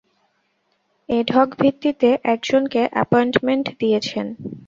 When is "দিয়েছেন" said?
3.79-4.27